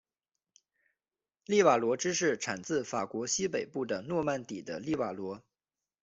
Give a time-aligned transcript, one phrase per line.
[1.45, 5.43] 利瓦罗芝士产自法国西北部的诺曼第的利瓦罗。